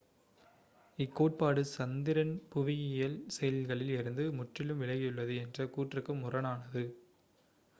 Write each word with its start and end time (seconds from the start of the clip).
இக்கோட்பாடு 0.99 1.63
சந்திரன் 1.71 2.33
புவியியல் 2.49 3.19
செயல்களில் 3.27 3.93
இருந்து 3.93 4.25
முற்றிலும் 4.39 4.81
விலகியுள்ளது 4.81 5.35
என்ற 5.43 5.67
கூற்றுக்குக் 5.67 6.21
முரணானது 6.23 6.83